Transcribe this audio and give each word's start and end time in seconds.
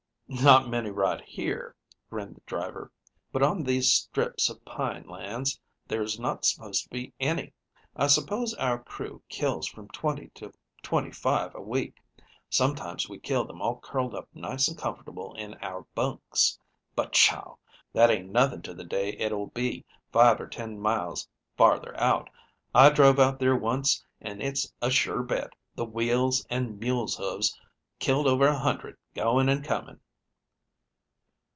"Not 0.41 0.69
many 0.69 0.91
right 0.91 1.19
here," 1.19 1.75
grinned 2.09 2.37
the 2.37 2.41
driver, 2.45 2.89
"but 3.33 3.43
on 3.43 3.63
these 3.63 3.91
strips 3.91 4.49
of 4.49 4.63
pine 4.63 5.05
lands 5.05 5.59
there 5.89 6.01
is 6.01 6.17
not 6.17 6.45
supposed 6.45 6.85
to 6.85 6.89
be 6.89 7.11
any. 7.19 7.51
I 7.97 8.07
suppose 8.07 8.53
our 8.53 8.81
crew 8.81 9.21
kills 9.27 9.67
from 9.67 9.89
twenty 9.89 10.29
to 10.35 10.53
twenty 10.81 11.11
five 11.11 11.53
a 11.53 11.59
week. 11.61 11.97
Sometimes 12.49 13.09
we 13.09 13.19
kill 13.19 13.43
them 13.43 13.61
all 13.61 13.81
curled 13.81 14.15
up 14.15 14.29
nice 14.33 14.69
and 14.69 14.77
comfortable 14.77 15.33
in 15.33 15.55
our 15.55 15.85
bunks. 15.95 16.57
But, 16.95 17.11
pshaw! 17.11 17.57
that 17.91 18.09
ain't 18.09 18.29
nothing 18.31 18.61
to 18.61 18.73
the 18.73 18.85
day 18.85 19.09
it 19.17 19.33
will 19.33 19.47
be 19.47 19.83
five 20.13 20.39
or 20.39 20.47
ten 20.47 20.79
miles 20.79 21.27
farther 21.57 21.93
out. 21.99 22.29
I 22.73 22.89
drove 22.91 23.19
out 23.19 23.39
there 23.39 23.57
once 23.57 24.01
and 24.21 24.41
it's 24.41 24.71
a 24.81 24.89
sure 24.89 25.23
bet 25.23 25.49
the 25.75 25.83
wheels 25.83 26.47
and 26.49 26.79
mules' 26.79 27.17
hoofs 27.17 27.59
killed 27.99 28.27
over 28.27 28.47
a 28.47 28.57
hundred 28.57 28.95
going 29.13 29.49
and 29.49 29.61
coming." 29.61 29.99